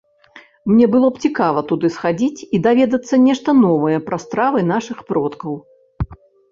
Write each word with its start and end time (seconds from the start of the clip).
Мне 0.71 0.87
было 0.95 1.07
б 1.17 1.21
цікава 1.27 1.63
туды 1.73 1.91
схадзіць 1.97 2.45
і 2.47 2.57
даведацца 2.71 3.23
нешта 3.29 3.49
новае 3.65 3.97
пра 4.09 4.17
стравы 4.27 4.69
нашых 4.75 4.97
продкаў. 5.13 5.53